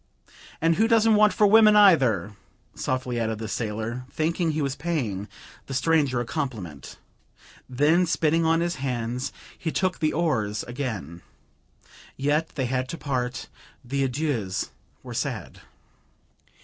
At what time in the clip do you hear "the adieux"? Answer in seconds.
13.85-14.69